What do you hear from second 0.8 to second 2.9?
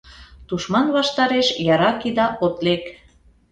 ваштареш яракида от лек.